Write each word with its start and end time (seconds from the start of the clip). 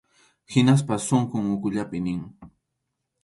Hinaspas 0.53 1.03
sunqun 1.09 1.45
ukhullapi 1.55 1.99
nin. 2.05 2.21